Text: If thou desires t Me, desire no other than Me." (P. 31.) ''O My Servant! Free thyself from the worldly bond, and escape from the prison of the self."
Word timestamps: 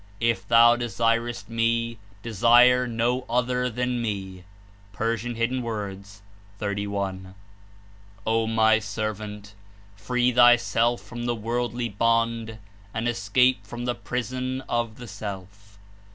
If 0.19 0.47
thou 0.47 0.75
desires 0.77 1.43
t 1.43 1.53
Me, 1.53 1.99
desire 2.23 2.87
no 2.87 3.23
other 3.29 3.69
than 3.69 4.01
Me." 4.01 4.45
(P. 4.97 5.15
31.) 5.15 7.35
''O 8.25 8.47
My 8.49 8.79
Servant! 8.79 9.53
Free 9.95 10.31
thyself 10.31 11.01
from 11.01 11.25
the 11.27 11.35
worldly 11.35 11.89
bond, 11.89 12.57
and 12.95 13.07
escape 13.07 13.63
from 13.67 13.85
the 13.85 13.93
prison 13.93 14.61
of 14.61 14.95
the 14.97 15.07
self." 15.07 15.77